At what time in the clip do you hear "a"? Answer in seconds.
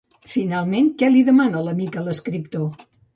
1.99-2.03